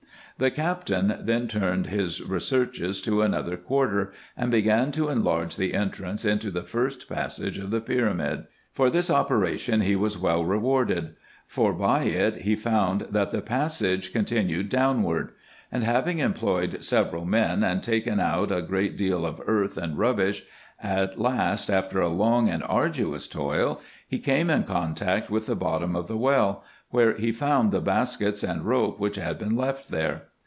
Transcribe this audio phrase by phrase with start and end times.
[0.37, 6.25] The captain then turned his researches to another quarter, and began to enlarge the entrance
[6.25, 8.45] into the first passage of the pyramid.
[8.71, 14.11] For this operation he was well rewarded; for by it he found, that the passage
[14.11, 15.33] continued downward;
[15.71, 20.41] and having employed several men, and taken out a great deal of earth and rubbish,
[20.81, 25.95] at last, after a long and arduous toil, he came in contact with the bottom
[25.95, 30.23] of the well, where he found the baskets and rope which had been left there.